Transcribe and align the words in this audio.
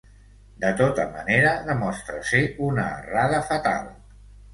De 0.61 0.69
tota 0.77 1.03
manera, 1.09 1.51
demostra 1.67 2.17
ser 2.31 2.41
una 2.69 2.87
errada 3.03 3.43
fatal. 3.51 3.93